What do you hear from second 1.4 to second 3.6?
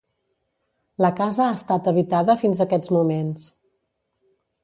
ha estat habitada fins aquests moments.